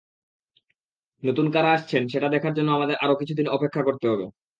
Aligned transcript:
নতুন 1.23 1.45
কারা 1.51 1.69
আসছেন, 1.73 2.03
সেটা 2.07 2.27
দেখার 2.29 2.53
জন্য 2.53 2.69
আমাদের 2.71 2.95
আরও 2.95 3.15
কিছুদিন 3.21 3.47
অপেক্ষা 3.49 3.81
করতে 3.87 4.05
হবে। 4.07 4.25